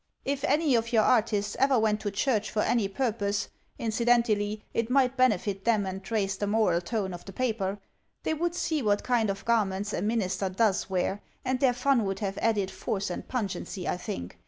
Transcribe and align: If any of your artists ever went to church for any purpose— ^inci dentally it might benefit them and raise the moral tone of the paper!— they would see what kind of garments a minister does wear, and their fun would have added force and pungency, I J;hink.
If 0.25 0.43
any 0.45 0.73
of 0.73 0.91
your 0.91 1.03
artists 1.03 1.55
ever 1.59 1.77
went 1.77 1.99
to 2.01 2.09
church 2.09 2.49
for 2.49 2.63
any 2.63 2.87
purpose— 2.87 3.49
^inci 3.79 4.03
dentally 4.07 4.63
it 4.73 4.89
might 4.89 5.15
benefit 5.15 5.63
them 5.63 5.85
and 5.85 6.01
raise 6.11 6.37
the 6.37 6.47
moral 6.47 6.81
tone 6.81 7.13
of 7.13 7.23
the 7.23 7.31
paper!— 7.31 7.77
they 8.23 8.33
would 8.33 8.55
see 8.55 8.81
what 8.81 9.03
kind 9.03 9.29
of 9.29 9.45
garments 9.45 9.93
a 9.93 10.01
minister 10.01 10.49
does 10.49 10.89
wear, 10.89 11.21
and 11.45 11.59
their 11.59 11.73
fun 11.73 12.03
would 12.05 12.17
have 12.17 12.39
added 12.39 12.71
force 12.71 13.11
and 13.11 13.27
pungency, 13.27 13.87
I 13.87 13.97
J;hink. 13.97 14.39